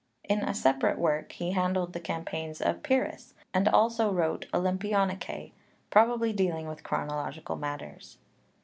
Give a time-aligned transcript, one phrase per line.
[0.23, 5.51] In a separate work he handled the campaigns of Pyrrhus, and also wrote Olympionikae,
[5.91, 8.17] probably dealing with chronological matters.